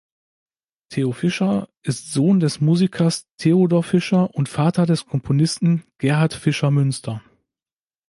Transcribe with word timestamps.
Theo 0.89 1.11
Fischer 1.11 1.69
ist 1.83 2.11
Sohn 2.11 2.39
des 2.39 2.59
Musikers 2.59 3.27
Theodor 3.37 3.83
Fischer 3.83 4.33
und 4.33 4.49
Vater 4.49 4.87
des 4.87 5.05
Komponisten 5.05 5.83
Gerhard 5.99 6.33
Fischer-Münster. 6.33 7.21